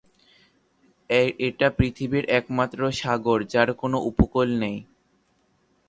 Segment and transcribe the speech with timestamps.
[1.39, 4.77] এটা পৃথিবীর একমাত্র 'সাগর' যার কোনো উপকূল নেই।